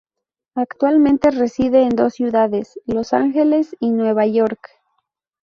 [0.55, 4.59] Actualmente reside en dos ciudades, Los Ángeles y Nueva York.